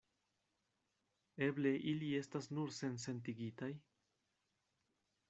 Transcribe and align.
Eble 1.47 1.73
ili 1.91 2.09
estas 2.21 2.49
nur 2.55 2.73
sensentigitaj? 2.79 3.71